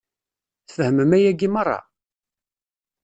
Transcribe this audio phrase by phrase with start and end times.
[0.67, 1.79] Tfehmem ayagi meṛṛa?